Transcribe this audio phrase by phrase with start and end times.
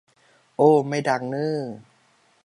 [0.57, 1.59] โอ้ ไม่ดังเน้อ